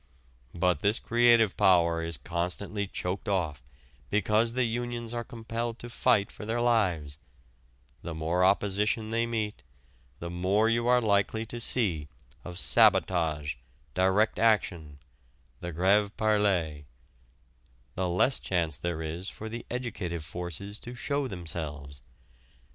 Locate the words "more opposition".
8.15-9.11